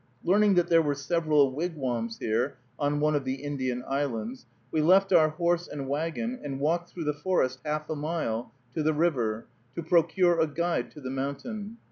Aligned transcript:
Learning 0.23 0.55
that 0.55 0.67
there 0.67 0.81
were 0.81 0.95
several 0.95 1.51
wigwams 1.53 2.17
here, 2.17 2.57
on 2.79 2.99
one 2.99 3.13
of 3.15 3.23
the 3.23 3.35
Indian 3.35 3.83
islands, 3.87 4.47
we 4.71 4.81
left 4.81 5.13
our 5.13 5.29
horse 5.29 5.67
and 5.67 5.87
wagon 5.87 6.39
and 6.43 6.59
walked 6.59 6.89
through 6.89 7.03
the 7.03 7.13
forest 7.13 7.59
half 7.63 7.87
a 7.87 7.95
mile 7.95 8.51
to 8.73 8.81
the 8.81 8.95
river, 8.95 9.45
to 9.75 9.83
procure 9.83 10.39
a 10.41 10.47
guide 10.47 10.89
to 10.89 10.99
the 11.01 11.11
mountain. 11.11 11.77